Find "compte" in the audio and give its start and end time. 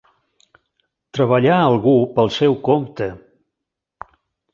2.69-3.11